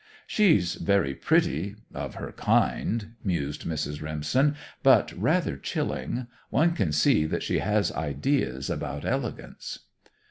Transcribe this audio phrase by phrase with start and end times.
[0.25, 4.01] "She's very pretty of her kind," mused Mrs.
[4.01, 6.25] Remsen, "but rather chilling.
[6.49, 9.77] One can see that she has ideas about elegance."